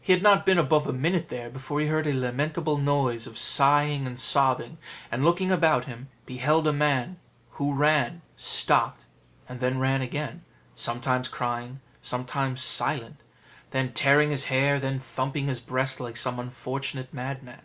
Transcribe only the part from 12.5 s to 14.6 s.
silent, then tearing his